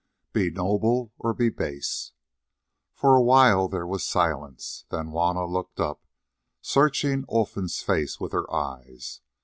[0.33, 2.13] BE NOBLE OR BE BASE
[2.95, 6.07] For a while there was silence, then Juanna looked up,
[6.59, 9.21] searching Olfan's face with her eyes.